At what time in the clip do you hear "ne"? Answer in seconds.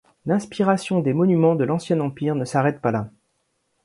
2.33-2.43